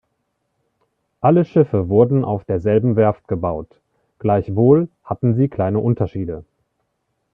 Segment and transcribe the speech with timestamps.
[1.19, 3.79] Alle Schiffe wurden auf derselben Werft gebaut;
[4.17, 6.43] gleichwohl hatten sie kleine Unterschiede.